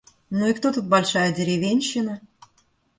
«Ну 0.31 0.47
и 0.47 0.53
кто 0.53 0.73
тут 0.73 0.87
большая 0.87 1.31
деревенщина?» 1.31 2.21